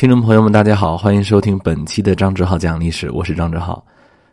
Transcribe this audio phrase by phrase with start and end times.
[0.00, 3.84] 听众朋友们，大家好，欢迎收听本期的张志浩讲历史，我是张志浩。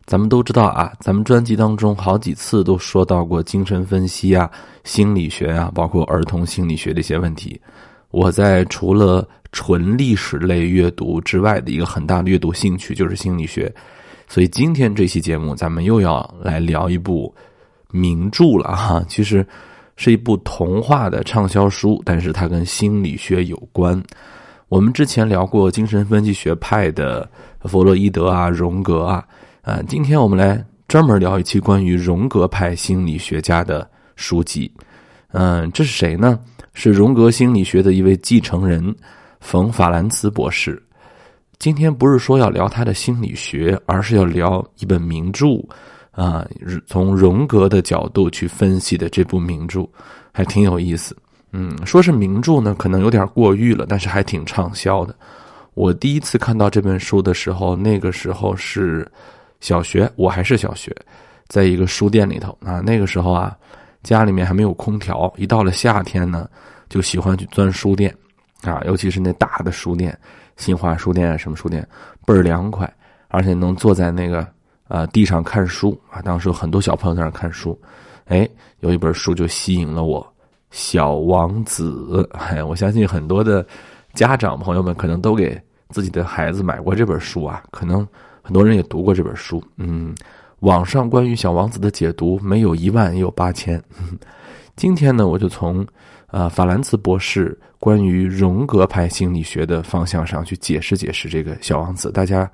[0.06, 4.50] 咱们都知道啊，咱们专辑当中好几次都说到过精神分析啊、
[4.86, 7.60] 心理学啊，包括儿童心理学的一些问题。
[8.12, 13.70] 我在除了纯历史类阅读之外的一个很大的阅读兴趣就是心理学，
[14.26, 17.36] 所以今天这期节目咱们又要来聊一部
[17.92, 19.04] 名著了哈。
[19.10, 19.46] 其实
[19.98, 24.02] 是一部童话的畅销书，但是它跟心理学有关。
[24.70, 27.30] 我们之前聊过精神分析学派的
[27.62, 29.26] 弗洛伊德啊、荣格啊，
[29.62, 34.70] 啊，今天我们来专门聊一期关于荣格派心理学家的书籍。
[35.32, 36.38] 嗯，这是谁呢？
[36.74, 38.94] 是荣格心理学的一位继承人
[39.40, 40.82] 冯法兰茨博士。
[41.60, 45.48] 今天不是说要聊他的心理学，而是要聊一本名著
[46.12, 46.46] 啊，
[46.86, 49.88] 从荣格的角度去分析的这部名著，
[50.34, 51.16] 还挺有意思。
[51.52, 55.16] 嗯，说是名著呢，可能有点过誉了，但是还挺畅销的。
[55.74, 59.10] 我第一次看到这本书的时候，那个时候是
[59.60, 60.96] 小学，我还是小学，
[61.48, 62.80] 在一个书店里头啊。
[62.82, 63.56] 那个时候啊，
[64.04, 66.50] 家里面还没有空调，一到了夏天呢，
[66.90, 68.14] 就喜欢去钻书店
[68.64, 70.18] 啊，尤其是那大的书店，
[70.58, 71.88] 新华书店啊，什么书店，
[72.26, 72.92] 倍儿凉快，
[73.30, 74.46] 而且能坐在那个
[74.88, 76.22] 啊地上看书啊。
[76.22, 77.80] 当时有很多小朋友在那看书，
[78.26, 78.50] 哎，
[78.82, 80.34] 有一本书就吸引了我。
[80.72, 83.66] 小王子，哎， 我相信很多的
[84.14, 88.06] 家长朋友们可能都给自己的孩子买过这本书啊，可能
[88.42, 89.64] 很多人也读过这本书。
[89.78, 90.14] 嗯，
[90.60, 93.82] 网上关于小王子的解读没有一万也有八千。
[94.76, 95.86] 今天呢，我就从
[96.28, 102.50] 啊法兰茨博士关于荣格派心理学的方向上去解释解释这个小王子，大家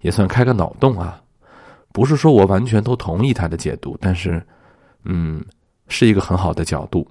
[0.00, 1.20] 也算开个脑洞啊。
[1.92, 4.42] 不是说我完全都同意他的解读，但是
[5.04, 5.44] 嗯，
[5.88, 7.06] 是一个很好的角度。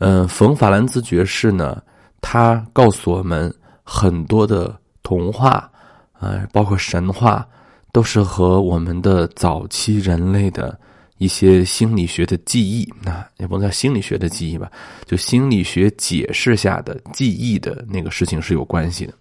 [0.00, 1.80] 嗯，冯法兰兹爵士呢，
[2.22, 5.70] 他告诉我们很多的童话，
[6.14, 7.46] 啊，包括神话，
[7.92, 10.78] 都是和我们的早期人类的
[11.18, 14.72] 一些心理学的记忆，那也不能叫心理学的记忆吧，
[15.04, 19.12] 就心理学解释下的记忆的那个事情是有关系的。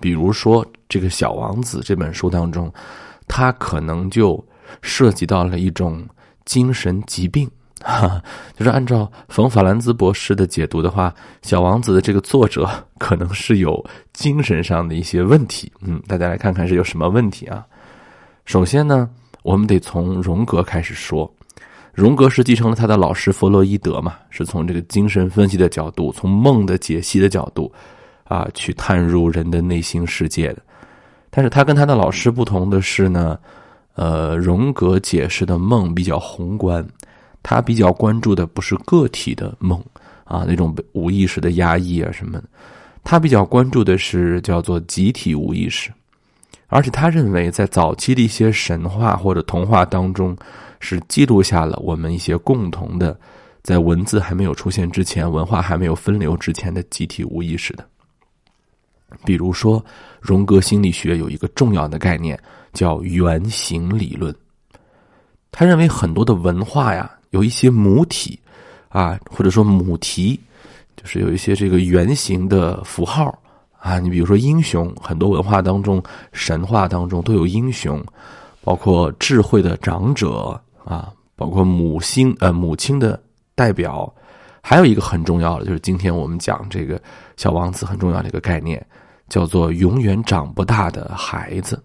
[0.00, 2.72] 比如说，这个《小王子》这本书当中，
[3.28, 4.42] 它可能就
[4.80, 6.02] 涉及到了一种
[6.46, 7.46] 精神疾病。
[7.82, 8.22] 哈，
[8.56, 11.10] 就是按照冯法兰兹博士的解读的话，
[11.48, 15.70] 《小王子》的这个作者可能是有精神上的一些问题。
[15.80, 17.64] 嗯，大家来看看是有什么问题啊？
[18.44, 19.08] 首先呢，
[19.42, 21.32] 我们得从荣格开始说。
[21.92, 27.70] 荣格是继承了他的老师弗洛伊德嘛，是从这个精神分析的角度，从梦的解析的角度
[28.24, 30.62] 啊，去探入人的内心世界的。
[31.28, 33.38] 但是他跟他的老师不同的是呢，
[33.94, 36.82] 呃，荣格解释的梦比较宏观。
[37.42, 39.82] 他比较关注的不是个体的梦
[40.24, 42.44] 啊，那种无意识的压抑啊什么的，
[43.02, 45.90] 他比较关注的是叫做集体无意识，
[46.68, 50.36] 而且他认为在早期的一些神话或者童话当中，
[50.80, 53.18] 是记录下了我们一些共同的，
[53.62, 57.84] 在文字还没有出现之前，文化还没有分流之前的集体无意识的。
[59.24, 59.84] 比如说，
[60.20, 62.40] 荣格心理学有一个重要的概念
[62.72, 64.34] 叫原型理论，
[65.50, 67.10] 他认为很多的文化呀。
[67.32, 68.38] 有一些母体，
[68.88, 70.40] 啊，或者说母题，
[70.96, 73.36] 就是有一些这个原型的符号
[73.78, 73.98] 啊。
[73.98, 78.02] 你比如说英雄，很多文化当中、神话当中都有英雄，
[78.62, 83.20] 包括智慧的长者啊，包括母星呃母亲的
[83.54, 84.10] 代表。
[84.64, 87.02] 还有一个很重要的，就是今天我们讲这个
[87.36, 88.80] 小王子很重要的一个概念，
[89.28, 91.82] 叫做永远长不大的孩子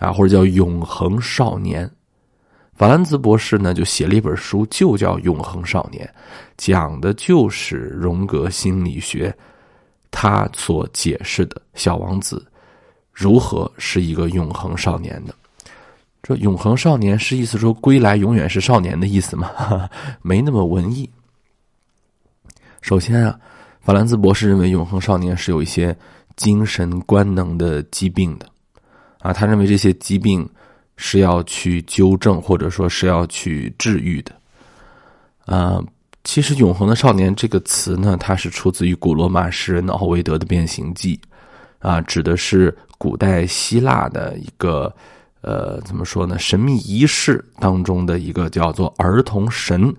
[0.00, 1.88] 啊，或者叫永恒少年。
[2.80, 6.02] 法兰兹博士呢，就写了一本书，就叫《永恒少年》，
[6.56, 9.36] 讲的就是荣格心理学，
[10.10, 12.42] 他所解释的小王子
[13.12, 15.34] 如何是一个永恒少年的。
[16.22, 19.50] 这永恒少年是意思说归来永远是少年的意思吗？
[20.22, 21.06] 没那么文艺。
[22.80, 23.38] 首先啊，
[23.82, 25.94] 法兰兹博士认为永恒少年是有一些
[26.34, 28.46] 精神官能的疾病的，
[29.18, 30.48] 啊，他认为这些疾病。
[31.02, 34.32] 是要去纠正，或者说是要去治愈的，
[35.46, 35.82] 啊，
[36.24, 41.18] 其实“永恒的少年”这个词呢，它是出自于古罗马诗人奥维德的《变形记》，
[41.88, 44.94] 啊，指的是古代希腊的一个，
[45.40, 46.38] 呃，怎么说呢？
[46.38, 49.92] 神秘仪式当中的一个叫做儿童神，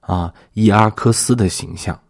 [0.00, 2.00] 啊，伊阿克斯的形象。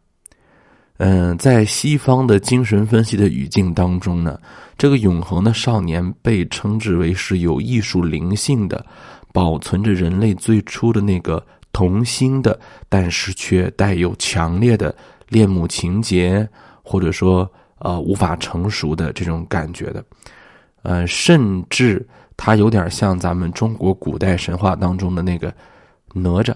[0.98, 4.40] 嗯，在西方的精神分析的语境当中呢，
[4.78, 8.84] 这个永恒的少年被称之为是有艺术灵性的，
[9.32, 12.58] 保存着人类最初的那个童心的，
[12.88, 14.94] 但是却带有强烈的
[15.28, 16.48] 恋母情节，
[16.82, 20.02] 或者说呃无法成熟的这种感觉的，
[20.82, 22.06] 呃，甚至
[22.38, 25.52] 它有点像咱们中国古代神话当中的那个
[26.14, 26.54] 哪吒。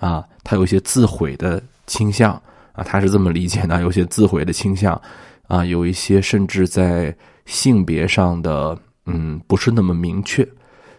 [0.00, 2.40] 啊，他有一些自毁的倾向
[2.78, 5.00] 啊，他是这么理解的，有些自毁的倾向
[5.48, 7.12] 啊，有一些甚至在
[7.44, 10.46] 性别上的嗯不是那么明确，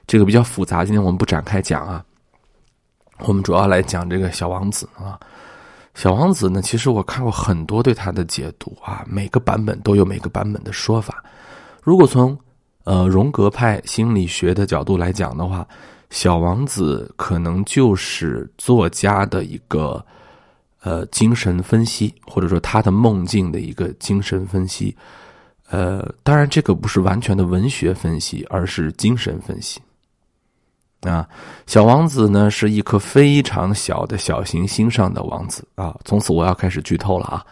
[0.06, 2.04] 这个比较复杂，今天我们不展开讲啊。
[3.20, 5.20] 我们主要来讲这个小王子啊，
[5.94, 11.24] 小王子呢，其实我看过很多对他的解读啊，每个版本都有每个版本的说法。
[11.82, 12.38] 如果从
[12.84, 15.68] 呃荣格派心理学的角度来讲的话，
[16.10, 20.04] 小王子可能就是作家的一个
[20.82, 24.96] 呃精神分析，或者说他的梦境的一个精神分析。
[25.70, 29.80] 呃，当然这个不是完全的文学分析，而是精神分析。
[31.02, 31.26] 啊，
[31.66, 35.96] 小王子呢是一颗非常小的小行星上的王子啊。
[36.04, 37.46] 从此我要开始剧透了啊，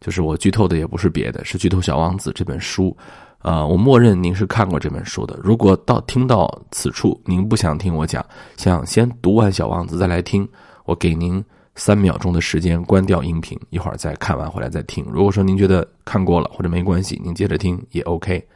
[0.00, 2.96] 就是我剧透的也不是别的，是剧透《小王子》这本书。
[3.40, 5.36] 呃，我默认您是看过这本书的。
[5.42, 8.24] 如果到听到此处您不想听我讲，
[8.56, 10.48] 想先读完《小王子》再来听，
[10.84, 11.44] 我给您
[11.74, 15.04] 三秒钟的时间关掉音频，一会儿再看完回来再听。
[15.10, 18.46] 如果说您觉得看过了或者没关系，您接着听也 OK。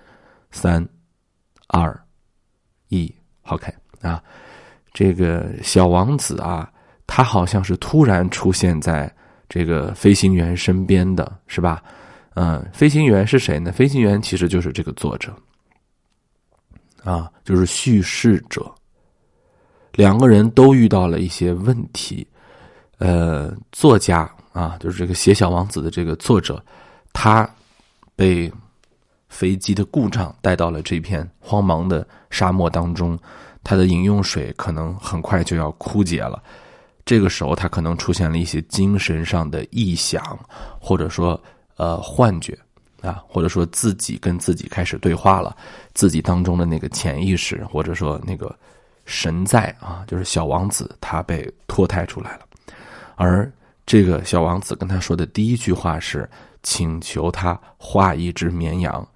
[0.50, 0.87] 三、
[1.67, 2.00] 二、
[2.88, 3.12] 一
[3.43, 3.73] ，OK。
[4.00, 4.23] 啊，
[4.93, 6.70] 这个小王子啊，
[7.06, 9.12] 他好像是突然出现在
[9.49, 11.82] 这个飞行员身边的，是吧？
[12.35, 13.73] 嗯，飞行员是谁呢？
[13.73, 15.35] 飞行员其实就是这个作者，
[17.03, 18.73] 啊，就是叙事者。
[19.94, 22.25] 两个人都遇到了一些问题，
[22.99, 26.62] 呃，作家啊，就是这个写小王子的这个作者，
[27.12, 27.49] 他
[28.15, 28.53] 被
[29.29, 33.19] 飞机的故障带到了这片荒茫的沙漠当中。
[33.65, 36.43] 他的饮用水可能很快就要枯竭了，
[37.05, 40.39] 这个时候他可能出现了一些精神上的异响，
[40.81, 41.39] 或者说
[41.77, 42.56] 呃幻觉
[43.03, 45.55] 啊，或者说自己跟自己开始对话了，
[45.93, 48.56] 自己当中的那个潜意识或者说那个
[49.05, 52.41] 神在啊，就是小王子他被脱胎出来了，
[53.19, 53.53] 而
[53.85, 56.26] 这个小王子跟他说的第一句话是
[56.62, 59.06] 请求他画一只绵羊，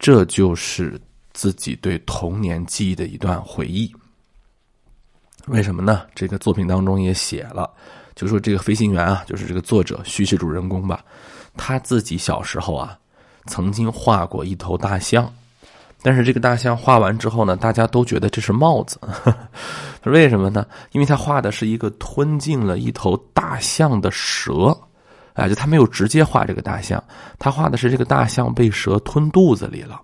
[0.00, 1.00] 这就是。
[1.36, 3.92] 自己对童年记忆的一段回忆，
[5.48, 6.06] 为什么呢？
[6.14, 7.68] 这个作品当中也写了，
[8.14, 11.04] 就说这个飞行员啊，就是这个作者叙事主人公吧，
[11.56, 12.96] 他自己小时候啊，
[13.46, 15.28] 曾经画过一头大象，
[16.04, 19.00] 但是这个大象画完之后呢，大家都觉得这是帽子，
[20.04, 20.66] 为什么呢？
[20.92, 24.78] 因为他画的是一个吞进了一头大象的蛇，
[25.32, 27.02] 啊，就他没有直接画这个大象，
[27.38, 29.98] 他画的是这个大象被蛇吞肚子里了。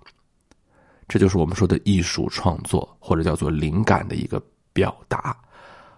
[1.07, 4.41] 这就是我们说的艺术创作，或者叫做灵感的一个
[4.73, 5.37] 表达，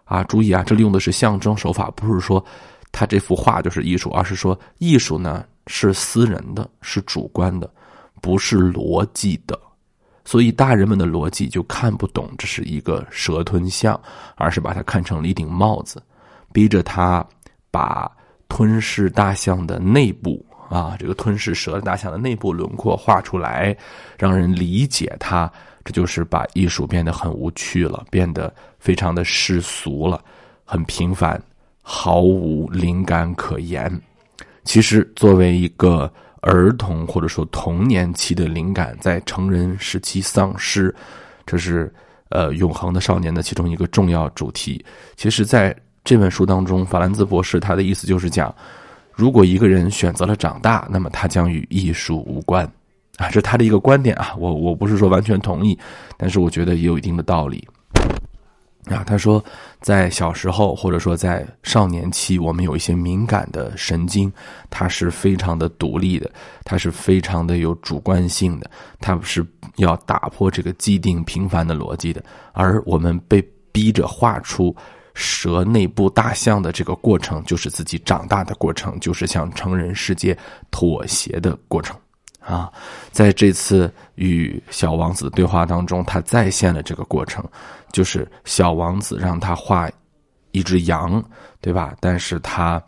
[0.04, 2.44] 啊，注意啊，这里用的是象征手法，不是说
[2.92, 7.72] 他这幅画就是艺术，而是说艺术呢是私人的，是主观的，
[8.22, 9.58] 不是逻辑的，
[10.25, 14.00] 所以大人们的逻辑就看不懂这是一个蛇吞象，
[14.36, 16.02] 而是把它看成了一顶帽子，
[16.52, 17.25] 逼着他
[17.72, 18.12] 把
[18.48, 20.46] 吞噬大象的内部。
[20.70, 23.78] 啊，这个吞噬蛇的大象的内部轮廓画出来，
[24.18, 25.52] 让人理解它，
[25.84, 30.24] 这就是把艺术变得很无趣了，变得非常的世俗了，
[30.66, 31.40] 很平凡，
[31.84, 34.02] 毫无灵感可言。
[34.64, 36.12] 其实，作为一个
[36.44, 40.94] 儿童或者说童年期的灵感，在成人时期丧失，
[41.46, 41.91] 这是
[42.29, 44.84] 呃永恒的少年的其中一个重要主题。
[45.15, 48.53] 其实，在这本书当中，法兰兹博士他的意思就是讲。
[49.15, 52.65] 如果一个人选择了长大，那么他将与艺术无关，
[53.18, 54.34] 啊，这是他的一个观点啊。
[54.39, 55.77] 我我不是说完全同意，
[56.18, 57.63] 但是我觉得也有一定的道理。
[58.86, 59.44] 啊，他说，
[59.82, 64.32] 在小时候或者说在少年期，我们有一些敏感的神经，
[64.70, 66.30] 它是非常的独立的，
[66.63, 69.46] 它是非常的有主观性的，它是
[69.78, 74.75] 要打破这个既定平凡的逻辑的，而我们被逼着画出。
[75.16, 80.36] 蛇内部大象的这个过程，就是自己长大的过程，就是向成人世界
[80.72, 81.96] 妥协的过程
[82.40, 82.68] 啊！
[83.12, 87.46] 在这次与小王子对话当中，他再现了这个过程，
[87.94, 89.90] 就是小王子让他画
[90.52, 91.24] 一只羊，
[91.62, 91.96] 对吧？
[92.02, 92.84] 但是他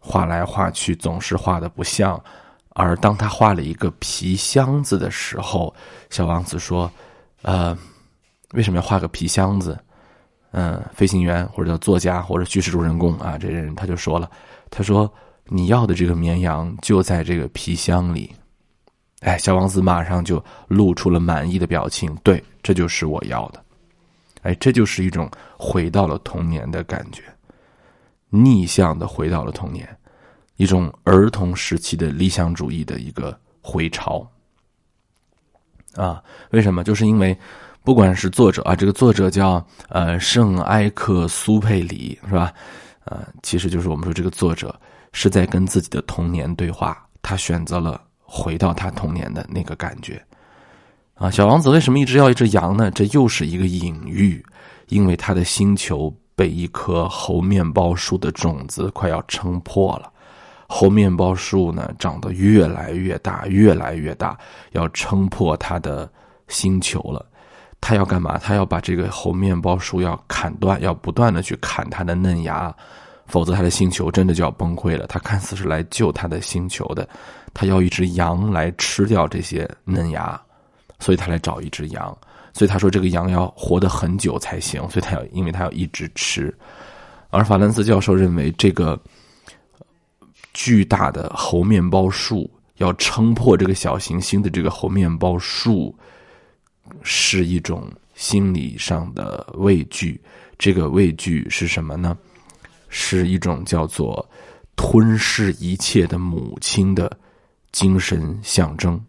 [0.00, 2.20] 画来画去总是画的不像，
[2.70, 5.72] 而当他画了一个皮箱子的时候，
[6.10, 6.90] 小王子说
[7.42, 7.78] ：“呃，
[8.54, 9.78] 为什么要画个皮箱子？”
[10.50, 14.30] 嗯，飞行员或者叫作家或者叙事主人公啊，这人他就说了，
[14.70, 15.12] 他说
[15.44, 18.34] 你要的这个绵羊就在这个皮箱里，
[19.20, 23.62] 哎，小王子马上就露出了满意的表情，对，这就是我要的，
[24.42, 27.22] 哎，这就是一种回到了童年的感觉，
[28.30, 29.88] 逆向的回到了童年，
[30.56, 34.26] 一种儿童时期的理想主义的一个回潮。
[35.94, 36.84] 啊，为什么？
[36.84, 37.36] 就是因为，
[37.82, 42.52] 不管是作者啊，这个作者叫呃圣埃克苏佩里，是吧？
[43.04, 44.78] 呃，其实就是我们说这个作者
[45.12, 50.22] 是在跟自己的童年对话，他选择了回到他童年的那个感觉。
[51.18, 52.92] 啊，小王子为什么一直要一只羊呢？
[52.92, 54.40] 这又是一个隐喻，
[54.86, 60.12] 因为他的星球被一棵猴面包树的种子快要撑破了。
[60.68, 64.38] 猴面包树呢，长得越来越大，越来越大，
[64.72, 66.08] 要撑破它的
[66.46, 67.26] 星球了。
[67.80, 68.38] 他要干嘛？
[68.38, 72.72] 他要把这个猴面包树要砍断，要不断的去砍它的嫩芽，
[73.26, 75.06] 否则他的星球真的就要崩溃了。
[75.08, 77.08] 他看似是来救他的星球的，
[77.54, 80.40] 他要一只羊来吃掉这些嫩芽，
[80.98, 82.16] 所以他来找一只羊。
[82.52, 86.54] 所以他说这个羊要活得很久才行，所以他要，因为他要一直吃。
[87.30, 89.00] 而法兰斯教授认为这个。
[90.54, 95.94] 巨大的猴面包树要撑破这个小行星的这个猴面包树，
[97.02, 100.20] 是一种心理上的畏惧。
[100.58, 102.16] 这个畏惧是什么呢？
[102.88, 104.28] 是一种叫做
[104.74, 107.16] 吞噬一切的母亲的
[107.70, 109.00] 精神象征。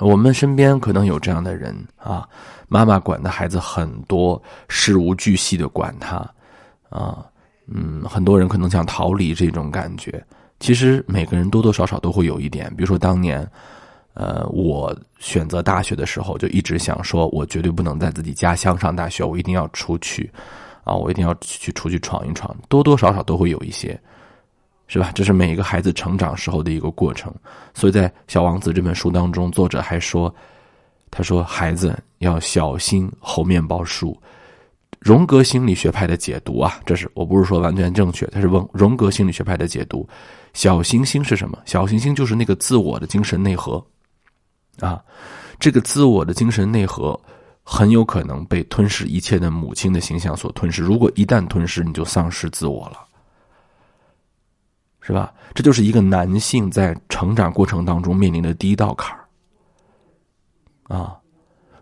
[0.00, 2.28] 我们身边可能有这样的人啊，
[2.68, 6.16] 妈妈管的孩子很多，事无巨细的管他
[6.88, 7.24] 啊。
[7.66, 10.24] 嗯，很多人可能想逃离这种感觉。
[10.58, 12.72] 其实每个人多多少少都会有一点。
[12.74, 13.46] 比如说当年，
[14.14, 20.30] 呃，我选择大学的时候，就一直想说，我绝对不能在自己家乡上大学，我一定要出去，
[20.82, 22.56] 啊，我一定要去出去闯一闯。
[22.68, 24.00] 多多少少都会有一些，
[24.88, 25.12] 是吧？
[25.14, 27.32] 这是每一个孩子成长时候的一个过程。
[27.74, 30.34] 所以在《小王子》这本书当中，作者还说，
[31.10, 34.20] 他说孩子要小心猴面包树。
[34.98, 40.08] 荣格心理学派的解读啊，这是我不是说完全正确，他是问荣格心理学派的解读。
[40.54, 41.56] 小行星是什么？
[41.66, 43.84] 小行星就是那个自我的精神内核
[44.80, 45.00] 啊，
[45.60, 47.18] 这个自我的精神内核
[47.62, 50.82] 很有可能被吞噬一切的母亲的形象所吞噬。
[50.82, 52.98] 如果一旦吞噬，你就丧失自我了，
[55.08, 55.32] 是吧？
[55.54, 61.16] 这就是一个男性在成长过程当中面临的第一道坎儿啊。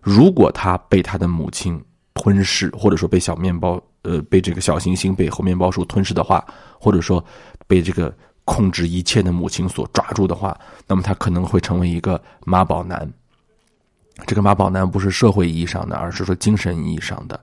[0.00, 1.78] 如果他被他的母亲。
[2.18, 6.42] 吞噬，或者说被小面包，呃，被这个小行星被猴面包树吞噬的话，
[6.80, 7.22] 或者说
[7.66, 8.12] 被这个
[8.46, 13.06] 控制一切的母亲所抓住的话，那么他可能会成为一个妈宝男。
[14.26, 17.38] 这个妈宝男不是社会意义上的，而是说精神意义上的。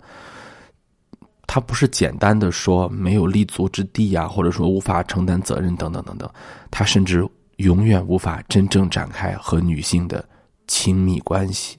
[1.45, 6.29] 他不是简单的说没有立足之地呀，或者说无法承担责任等等等等，
[6.71, 10.23] 他甚至永远无法真正展开和女性的
[10.67, 11.77] 亲密关系。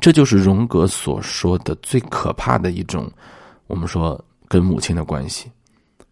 [0.00, 3.10] 这就是荣格所说的最可怕的一种，
[3.66, 5.50] 我们说跟母亲的关系，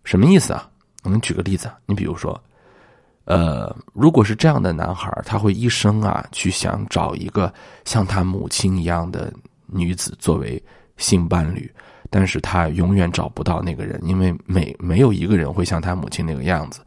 [0.04, 0.68] 什么意思啊？
[1.04, 2.38] 我们举个例子，你比如说，
[3.24, 7.52] 呃，如果是这样的男孩，他会一生啊去想找一个
[7.84, 9.32] 像他母亲一样的
[9.66, 10.62] 女子作为
[10.96, 11.72] 性伴侣，
[12.10, 16.80] 但是他永远找不到那个人，因为没没有一个人会像他母亲那个样子，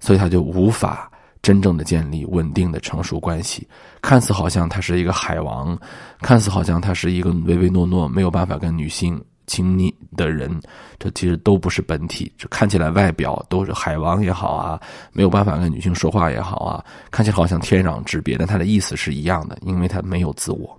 [0.00, 1.10] 所以他就无法。
[1.40, 3.66] 真正的建立稳定的成熟关系，
[4.02, 5.78] 看似好像他是一个海王，
[6.20, 10.60] 看似好像他是一个唯唯诺诺、没有办法跟女性亲密的人，
[10.98, 12.30] 这其实都不是本体。
[12.36, 14.80] 这看起来外表都是海王也好啊，
[15.12, 20.76] 没有办法跟女性说话也好啊，看起来好像天壤之别，但他的意思是一样的，因为他没有自我。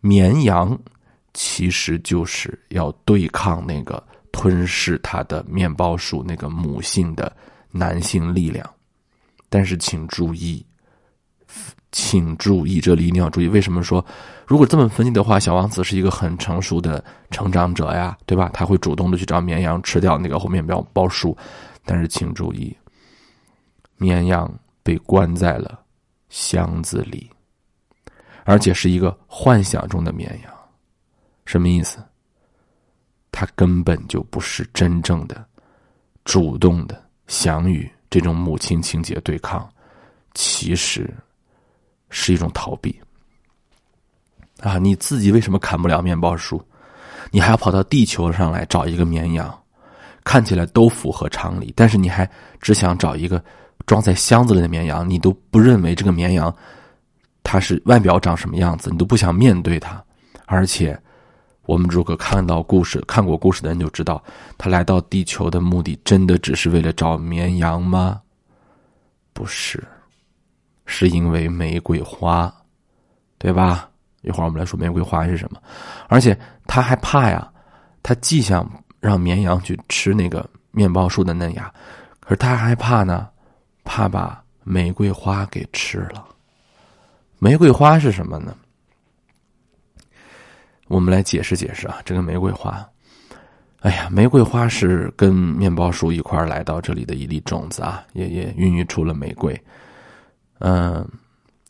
[0.00, 0.76] 绵羊
[1.32, 7.34] 其实就是要对抗那个吞噬他的面包树那个母性的
[7.70, 8.68] 男性力量。
[9.48, 10.64] 但是请注意，
[11.92, 13.48] 请注意，这里一定要注意。
[13.48, 14.04] 为什么说，
[14.46, 18.48] 如果这么分析的话，小王子是一个很成熟的成长者呀，对吧？
[18.52, 21.36] 他会主动的去找绵羊吃掉那个后面包包树。
[21.84, 22.76] 但是请注意，
[23.96, 24.48] 绵羊
[24.84, 25.80] 被关在了
[26.28, 27.28] 箱子里，
[28.44, 30.59] 而且是一个幻想中的绵羊。
[31.44, 31.98] 什么意思？
[33.32, 35.44] 他根本就不是真正的、
[36.24, 37.90] 主动的想与。
[38.10, 39.72] 这种母亲情节对抗，
[40.34, 41.08] 其实
[42.08, 43.00] 是一种逃避
[44.58, 44.78] 啊！
[44.78, 46.60] 你自己为什么砍不了面包树？
[47.30, 49.56] 你还要跑到地球上来找一个绵羊？
[50.24, 52.28] 看起来都符合常理，但是你还
[52.60, 53.40] 只想找一个
[53.86, 55.08] 装在箱子里的绵羊？
[55.08, 56.52] 你都不认为这个绵羊
[57.44, 58.90] 它是外表长什么样子？
[58.90, 60.04] 你都不想面对它，
[60.46, 61.00] 而且。
[61.70, 64.20] 我们如果看到故事、看过故事的人就知道，
[64.58, 68.20] 他来到地球的目的真的只是为了找绵羊吗？
[69.32, 69.80] 不是，
[70.84, 72.52] 是因为玫瑰花，
[73.38, 73.88] 对吧？
[74.22, 75.62] 一会儿我们来说玫瑰花是什么。
[76.08, 76.36] 而且
[76.66, 77.48] 他还怕呀，
[78.02, 81.72] 他既想让绵羊去吃那个面包树的嫩芽，
[82.18, 83.28] 可是他害怕呢，
[83.84, 86.26] 怕把玫瑰花给吃了。
[87.38, 88.56] 玫瑰花是什么呢？
[90.90, 92.84] 我们来解释解释啊，这个玫瑰花。
[93.78, 99.58] 哎呀，玫瑰花是跟面包树一块来到这里的一粒种子啊，也也孕育出了玫瑰。
[100.58, 101.08] 嗯，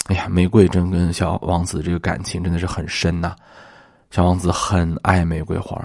[0.07, 3.37] 哎呀，玫瑰真跟小王子这个感情真的是很深呐。
[4.11, 5.79] 小王子很爱玫瑰花，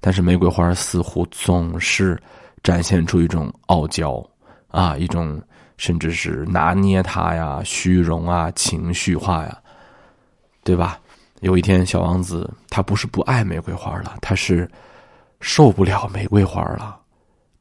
[0.00, 2.18] 但是玫瑰花似乎总是
[2.62, 4.26] 展现出一种傲娇
[4.68, 5.38] 啊，一种
[5.76, 9.58] 甚至是拿捏他呀、虚荣啊、情绪化呀，
[10.64, 10.98] 对吧？
[11.40, 14.70] 有一天，小王子他不是不爱玫瑰花了，他是。
[15.42, 17.00] 受不了玫瑰花了，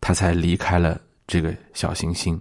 [0.01, 2.37] 他才离开了这个小行星。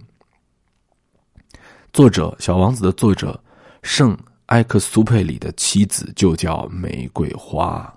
[1.93, 3.41] 作者《小王子》的作者
[3.81, 4.17] 圣
[4.47, 7.89] 埃克苏佩里的妻子就叫玫瑰花，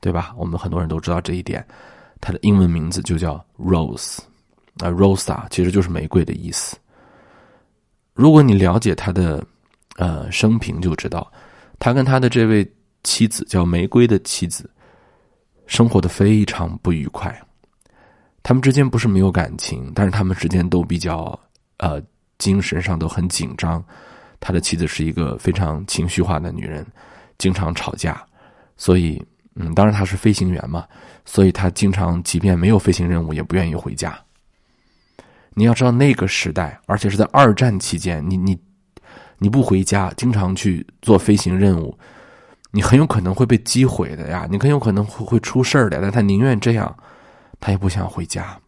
[0.00, 0.32] 对吧？
[0.34, 1.62] 我们很多人都知道这一点。
[2.22, 4.20] 他的英文名字就叫 Rose，
[4.78, 6.78] 啊，Rosa 其实就是玫瑰的意思。
[8.14, 9.44] 如果你了解他的
[9.96, 11.30] 呃生平，就知道
[11.78, 12.66] 他跟他的这位
[13.04, 14.68] 妻子叫玫瑰的妻子。
[15.68, 17.36] 生活的非常不愉快，
[18.44, 21.36] 他们之间不是没有感情，但是他们之间都比较
[21.78, 22.00] 呃
[22.38, 23.84] 精神上都很紧张。
[24.38, 26.86] 他的妻子是一个非常情绪化的女人，
[27.36, 28.24] 经常吵架，
[28.76, 29.20] 所以
[29.56, 30.86] 嗯，当然他是飞行员嘛，
[31.24, 34.16] 所以他经常即便没有飞行任务，也不愿意回家。
[35.52, 38.56] 你要知道那个时代，而且是在二战期间，你你
[39.38, 41.96] 你不回家，经常去做飞行任务。
[42.70, 46.00] 你很有可能会被击毁的呀，你很有可能会会出事儿的。
[46.02, 46.94] 但他宁愿这样，
[47.58, 48.58] 他也不想回家。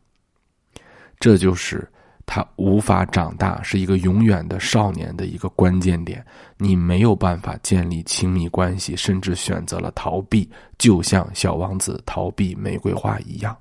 [1.20, 1.87] 这就是
[2.25, 6.25] 他无法长大，是一个永远的少年的一个关键点。
[6.56, 10.48] 你没有办法建立亲密关系，甚至选择了逃避，
[10.78, 13.56] 就像小王子逃避玫瑰花一样。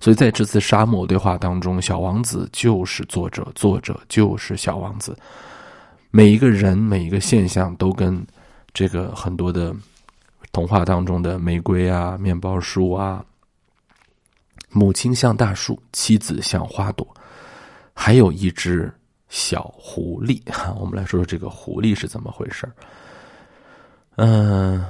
[0.00, 5.16] 所以在这次沙漠对话当中，小王子就是作者，作者就是小王子。
[6.16, 8.24] 每一个人，每一个现象都跟。
[8.72, 9.74] 这个很多的
[10.52, 13.24] 童话当中的玫瑰啊、面包树啊，
[14.70, 17.04] 母亲像大树，妻子像花朵，
[17.92, 18.92] 还有一只
[19.28, 20.40] 小狐狸。
[20.52, 22.68] 哈 我们来说说这个狐狸是怎么回事
[24.16, 24.84] 嗯，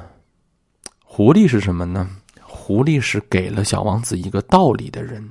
[1.03, 2.09] 狐狸是什么呢？
[2.43, 5.27] 狐狸是给了小王子一个道理的人。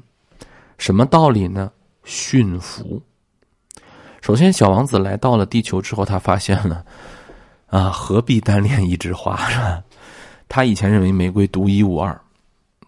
[0.79, 1.71] 什么道理呢？
[2.03, 2.99] 驯服。
[4.23, 6.85] 首先，小王子来到了地球之后，他发现了。
[7.67, 9.35] 啊，何必单恋一枝花？
[9.49, 9.83] 是吧？
[10.47, 12.17] 他以前认为玫瑰独一无二，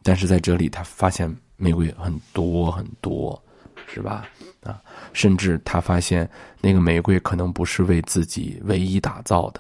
[0.02, 3.38] 但是在这里他发现玫瑰很多很多，
[3.94, 4.26] 是吧？
[4.64, 6.30] 啊，甚至他发现
[6.62, 9.60] 那个玫瑰可能不是为自己唯一打造的。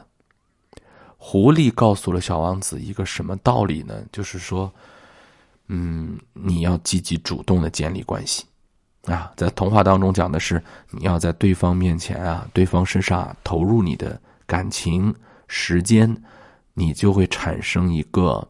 [1.17, 4.01] 狐狸告诉了小王子一个什么道理呢？
[4.13, 4.71] 就是说，
[5.67, 8.45] 嗯，你要积极主动的建立关系
[9.05, 14.19] 啊，在童话当中讲的是你要在对方面前啊，对方身上投入你的。
[14.47, 15.11] 感情、
[15.47, 16.15] 时间，
[16.75, 18.47] 你就会产生一个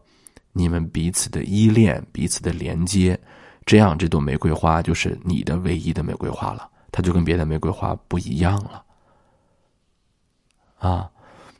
[0.52, 3.18] 你们彼此的依恋、彼此的连接，
[3.64, 8.84] 这样这朵玫瑰花就是你的唯一的玫瑰花了，它就跟别的玫瑰花不一样了。
[10.78, 11.10] 啊，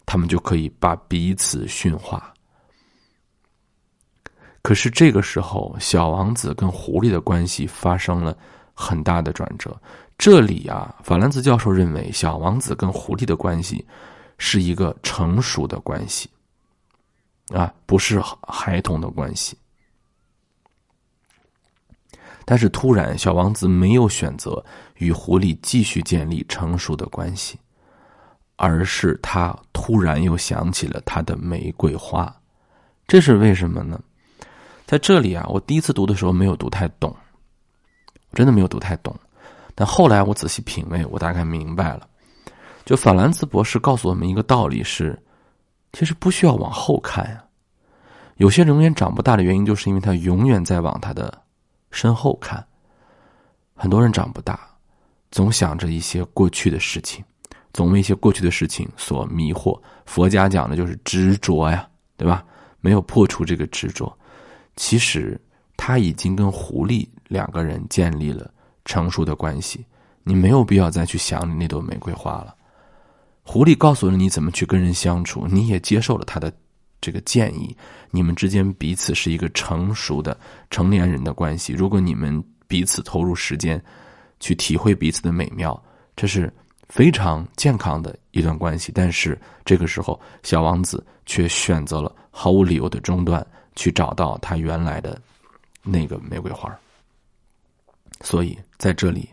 [0.05, 2.31] 他们就可以把彼此驯化。
[4.61, 8.37] 可是这个时候，小王子跟狐狸的关系发生了
[8.77, 9.77] 很大的转折。
[10.17, 13.85] 这里啊，法兰兹教授认为，小王子跟狐狸的关系。
[14.39, 16.29] 是一个成熟的关系，
[17.55, 19.57] 啊，不是孩童的关系。
[22.45, 24.63] 但是突然，小王子没有选择
[24.97, 27.59] 与狐狸继续建立成熟的关系，
[28.57, 32.31] 而是他突然又想起了他的玫瑰花。
[33.07, 33.99] 这是为什么呢？
[34.85, 37.17] 在这里啊，我第一次读的时候没有读太懂，
[38.37, 39.13] 真的没有读太懂。
[39.75, 42.07] 但后来我仔细品味，我大概明白了。
[42.85, 45.21] 就法兰茨博士告诉我们一个道理是，
[45.93, 47.43] 其实不需要往后看呀。
[48.37, 51.43] 有些人永远长不大的原因，就是因为他永远在往他的
[51.91, 52.65] 身后看。
[53.75, 54.61] 很多人长不大，
[55.31, 57.25] 总想着一些过去的事情，
[57.73, 59.79] 总为一些过去的事情所迷惑。
[60.05, 62.45] 佛家讲的就是执着呀，对吧？
[62.81, 64.17] 没有破除这个执着，
[64.77, 65.41] 其实
[65.77, 68.51] 他已经跟狐狸两个人建立了
[68.85, 69.85] 成熟的关系。
[70.23, 72.55] 你没有必要再去想你那朵玫瑰花了。
[73.43, 76.53] 狐狸告诉了你怎么去跟人相处，你也接受了他的
[77.01, 77.77] 这个建议。
[78.11, 80.37] 你们之间彼此是一个成熟的
[80.69, 81.73] 成年人的关系。
[81.73, 83.81] 如果你们彼此投入时间，
[84.41, 85.81] 去体会彼此的美妙，
[86.17, 86.53] 这是
[86.89, 88.91] 非常健康的一段关系。
[88.93, 95.21] 但是这个时候，小王子却选择了毫无理由的中断，去找到他原来的
[95.85, 96.77] 那个玫瑰花。
[98.21, 99.29] 所以在这里，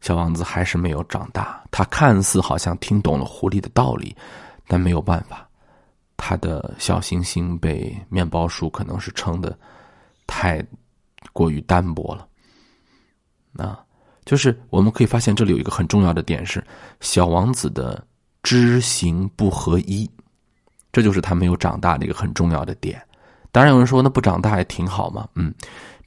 [0.00, 1.62] 小王子还是没有长大。
[1.70, 4.16] 他看似好像听懂了狐狸的道理，
[4.66, 5.48] 但没有办法，
[6.16, 9.58] 他的小行星被面包树可能是撑的
[10.26, 10.64] 太
[11.32, 12.26] 过于单薄了。
[13.62, 13.82] 啊，
[14.24, 16.64] 就是我们可以发现，这里有一个很重要的点是，
[17.00, 18.02] 小王子的
[18.42, 20.10] 知行不合一，
[20.92, 23.02] 这就是他没有长大的一个很重要的点。
[23.50, 25.26] 当然有人说，那不长大也挺好嘛。
[25.34, 25.54] 嗯，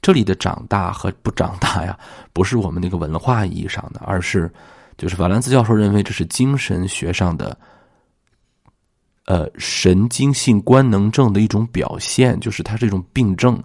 [0.02, 1.98] 这里的长大和不长大呀，
[2.32, 4.50] 不是我们那个文化意义上的，而是
[4.96, 7.56] 就是法兰兹教授认为这是精神学上的，
[9.26, 13.62] 呃，神经性官能症的一种表现，就是它是一种病症。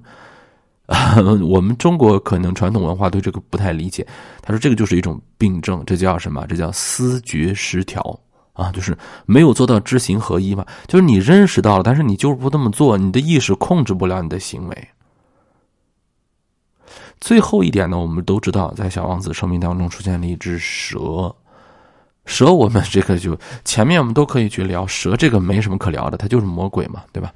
[1.42, 4.06] 我们中国可能传统文化对这个不太理解。
[4.44, 6.46] 他说这个就是一种病症，这叫什么？
[6.48, 8.20] 这叫思觉失调
[8.54, 8.96] 啊，就是
[9.26, 10.64] 没有做到知行合一嘛。
[10.86, 14.88] 就是你认识到了，但是你就是不这么做，你的意识控制不了你的行为。
[17.20, 21.34] 最后一点呢，我们都知道，在小王子生命当中出现了一只蛇。
[22.26, 27.32] 蛇，我们这个就前面我们都可以去聊蛇，这个没什么可聊的，它就是魔鬼嘛，对吧？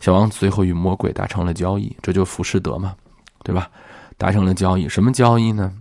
[0.00, 2.94] 小王子最后与魔鬼达成了交易，这就浮士德嘛，
[3.42, 3.70] 对吧？
[4.16, 5.74] 达成了交易，什么交易呢？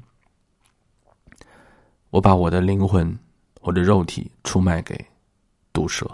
[2.10, 3.18] 我把我的灵魂，
[3.62, 5.00] 我的肉体出卖给
[5.72, 6.10] 毒蛇，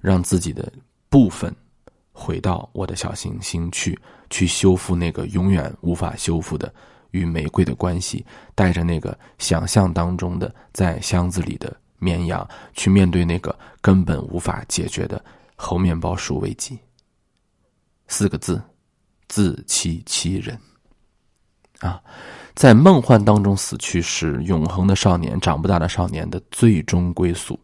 [0.00, 0.70] 让自己的
[1.08, 1.54] 部分
[2.12, 3.96] 回到我的小行星去，
[4.30, 6.72] 去修复那个永远无法修复的
[7.10, 15.22] 与玫瑰的关系，带着那个想象当中的在箱子里的绵羊，去面对那个根本无法解决的
[15.56, 16.78] 猴面包树危机。
[18.06, 18.62] 四个字，
[19.28, 20.58] 自欺欺人。
[21.80, 22.02] 啊，
[22.54, 27.58] 在梦幻当中死去是永恒的少年，长不大的少年的最终归宿。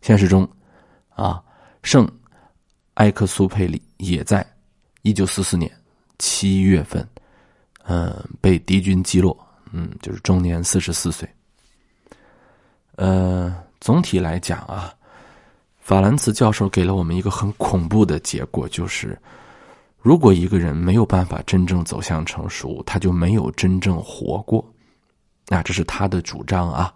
[0.00, 0.48] 现实中，
[1.10, 1.42] 啊，
[1.82, 2.10] 圣
[2.94, 4.44] 埃克苏佩里也在
[5.08, 5.70] 一九四四年
[6.18, 7.08] 七月份，
[7.84, 9.34] 嗯，被敌军击落，
[9.72, 11.28] 嗯，就是终年四十四岁。
[12.96, 14.92] 呃，总体来讲啊。
[15.80, 19.18] 法兰茨教授给了我们一个很恐怖的结果，就是
[19.96, 24.62] 如果一个人没有办法真正走向成熟，他就没有真正活过。
[25.46, 26.92] 那这是他的主张啊。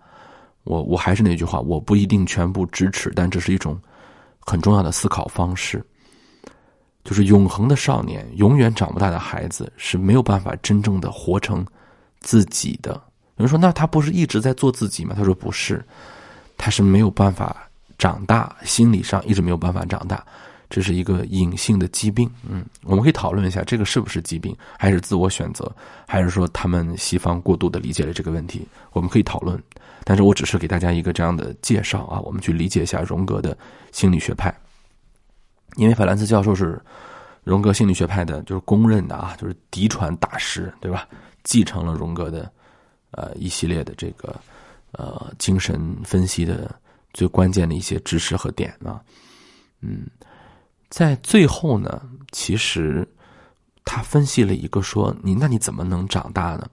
[0.65, 3.81] 我我还是那句话，我不一定全部支持，但这是一种
[4.39, 5.83] 很重要的思考方式。
[7.05, 11.67] 就是永恒的少年，永远长不大的孩子是没有办法真正的活成
[12.21, 12.93] 自己的。
[13.37, 15.15] 有人说，那他不是一直在做自己吗？
[15.17, 15.85] 他说不是，
[16.57, 17.69] 他是没有办法。
[17.99, 20.25] 长大，心理上一直没有办法长大，
[20.69, 22.29] 这是一个隐性的疾病。
[22.49, 25.71] 嗯，我们可以讨论一下，这个是不是疾病，还是自我选择，
[26.09, 28.67] 还是说他们西方过度的理解了这个问题？
[28.93, 29.63] 我们可以讨论，
[30.03, 33.57] 但是我只是给大家一个这样的介绍啊，我们去理解一下荣格的
[33.93, 34.53] 心理学派。
[35.77, 36.81] 因为法兰茨教授是
[37.45, 41.09] 荣格心理学派的，就是公认的啊，就是嫡传大师，对吧？
[41.45, 42.51] 继承了荣格的
[43.11, 44.35] 呃一系列的这个
[44.93, 46.75] 呃精神分析的。
[47.15, 48.99] 最关键的一些知识和点啊，
[49.83, 50.07] 嗯，
[50.89, 53.07] 在最后呢，其实
[53.85, 56.67] 他分析了一个说你那你怎么能长大呢？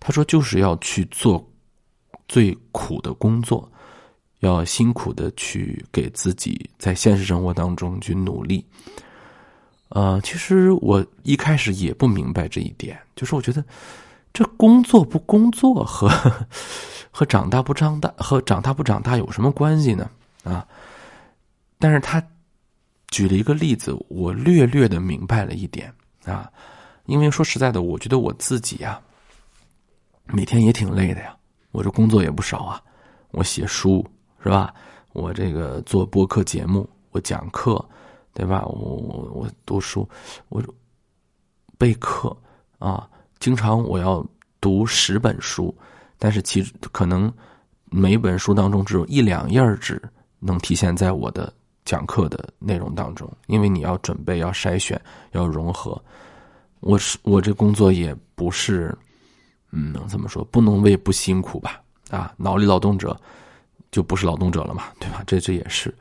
[0.00, 1.46] 他说就是要去做
[2.26, 3.70] 最苦的工作，
[4.42, 8.64] 要辛苦的去给自己在现实生活当中去努力。
[9.88, 13.64] 呃，其实我一开始也不明白这一点，就是我觉得
[14.32, 16.08] 这工作不工作和。
[17.14, 20.10] 和长大不长大和长大不长大有什么关系呢？
[20.44, 20.66] 啊！
[21.78, 22.26] 但是他
[23.08, 25.92] 举了一个例子，我略略的明白了一点
[26.24, 26.50] 啊。
[27.04, 28.98] 因为说实在的，我觉得我自己呀，
[30.24, 31.36] 每天也挺累的呀。
[31.70, 32.80] 我这工作也不少啊，
[33.32, 34.02] 我写书
[34.42, 34.74] 是吧？
[35.12, 37.82] 我这个做播客节目，我讲课，
[38.32, 38.64] 对吧？
[38.66, 40.08] 我我我读书，
[40.48, 40.62] 我
[41.78, 42.36] 备课
[42.78, 44.24] 啊，经常我要
[44.60, 45.74] 读十本书。
[46.18, 47.32] 但是其可能
[47.84, 50.00] 每本书当中只有一两页纸
[50.38, 51.52] 能体现在我的
[51.84, 55.00] 讲课的内容当中，因为你要准备、要筛选、
[55.32, 56.00] 要融合。
[56.80, 58.96] 我是我这工作也不是，
[59.72, 60.44] 嗯，怎么说？
[60.44, 61.82] 不能谓不辛苦吧？
[62.10, 63.20] 啊，脑力劳动者
[63.92, 65.22] 就不是劳动者了嘛，对吧？
[65.24, 65.94] 这这也是。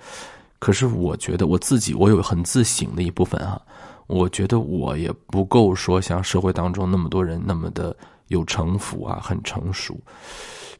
[0.58, 3.62] 可是我觉得我自己，我有很自省的一部分啊。
[4.08, 7.96] 我觉得我也不够说像社会当中那么多人那么的。
[8.28, 10.00] 有城府啊，很成熟，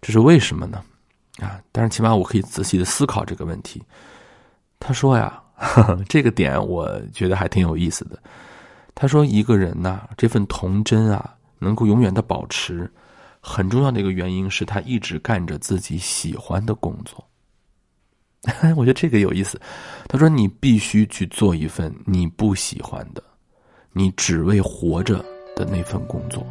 [0.02, 0.82] 这是为什么呢？
[1.42, 3.84] 啊，但是起码我可以仔细的思考这个问题。
[4.80, 5.38] 他说呀，
[6.08, 8.18] 这个点我觉得还挺有意思的。
[8.96, 12.90] 他说，一个人呐，这份童真啊，能够永远的保持，
[13.42, 17.28] 很重要的一个原因是他一直干着自己喜欢的工作。
[18.78, 19.60] 我觉得这个有意思。
[20.08, 23.24] 他说，你必须去做一份你不喜欢的，
[23.94, 25.24] 你只为活着
[25.56, 26.46] 的那份工作。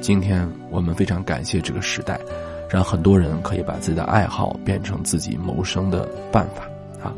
[0.00, 2.20] 今天我们非常感谢这个时代，
[2.68, 6.64] 让很多人可以把自己的爱好变成自己谋生的办法
[7.00, 7.14] 啊。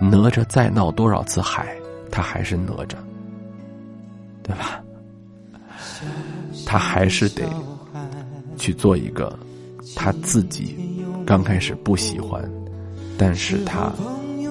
[0.00, 1.76] 哪吒再闹多少次海，
[2.10, 2.96] 他还是哪吒，
[4.42, 4.82] 对吧？
[6.66, 7.44] 他还是得
[8.56, 9.38] 去做一个
[9.94, 10.76] 他自己
[11.26, 12.42] 刚开始不喜欢，
[13.16, 13.92] 但是他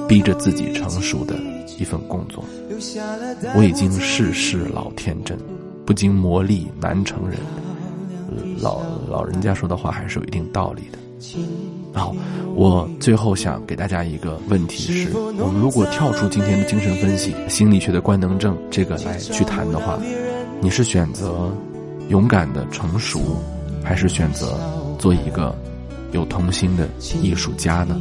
[0.07, 1.35] 逼着自己成熟的
[1.77, 2.43] 一份工作。
[3.55, 5.37] 我已经世事老天真。
[5.83, 7.37] 不经磨砺难成人，
[8.61, 10.97] 老老人家说的话还是有一定道理的。
[11.91, 12.15] 好，
[12.55, 19.99] 我最后想给大家一个问题是：我们如果跳出今天的精神分析、心理学的官能症这个来去谈的话，
[20.61, 21.51] 你是选择
[22.07, 23.19] 勇敢的成熟，
[23.83, 24.59] 还是选择
[24.97, 25.55] 做一个
[26.11, 26.87] 有童心的
[27.21, 27.95] 艺术家呢？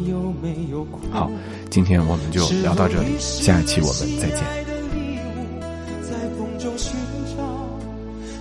[1.10, 1.30] 好，
[1.70, 4.44] 今天我们就聊到这里，下一期我们再见。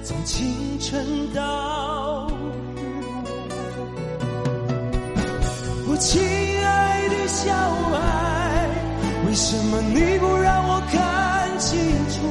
[0.03, 0.47] 从清
[0.79, 2.27] 晨到
[5.87, 6.19] 我亲
[6.65, 7.53] 爱的小
[7.91, 8.69] 孩，
[9.27, 12.21] 为什么你不让我看清楚？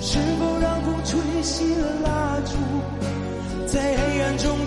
[0.00, 2.56] 是否让风吹熄了蜡烛，
[3.70, 4.59] 在黑暗中